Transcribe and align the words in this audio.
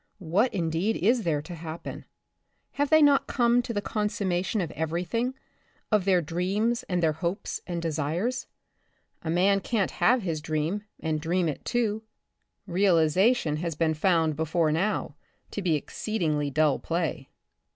What 0.17 0.51
in 0.51 0.71
deed, 0.71 0.95
is 0.97 1.21
there 1.21 1.43
to 1.43 1.53
happen? 1.53 2.05
Have 2.71 2.89
they 2.89 3.03
not 3.03 3.27
come 3.27 3.61
to 3.61 3.71
the 3.71 3.83
consummation 3.83 4.59
of 4.59 4.71
every 4.71 5.03
thing, 5.03 5.35
of 5.91 6.05
their 6.05 6.23
dreams 6.23 6.81
and 6.89 7.03
their 7.03 7.13
hopes 7.13 7.61
and 7.67 7.83
desires? 7.83 8.47
A 9.21 9.29
man 9.29 9.59
can't 9.59 9.91
have 9.91 10.23
his 10.23 10.41
dream 10.41 10.85
and 10.99 11.21
dream 11.21 11.47
it 11.47 11.63
too. 11.63 12.01
Realization 12.65 13.57
has 13.57 13.75
been 13.75 13.93
found 13.93 14.35
before 14.35 14.71
now, 14.71 15.17
to 15.51 15.61
be 15.61 15.75
exceedingly 15.75 16.49
dull 16.49 16.79
play. 16.79 17.29